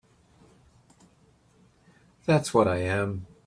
[2.25, 3.27] That's what I am.